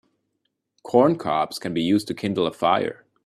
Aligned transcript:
Corn 0.81 1.15
cobs 1.15 1.59
can 1.59 1.75
be 1.75 1.83
used 1.83 2.07
to 2.07 2.15
kindle 2.15 2.47
a 2.47 2.51
fire. 2.51 3.05